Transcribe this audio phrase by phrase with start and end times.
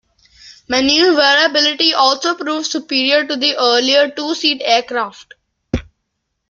[0.67, 5.35] Maneuverability also proved superior to the earlier two-seat aircraft.